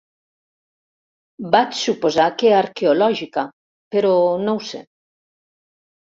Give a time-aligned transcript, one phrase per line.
[1.55, 3.43] Vaig suposar que arqueològica,
[3.97, 4.13] però
[4.47, 4.81] no ho sé.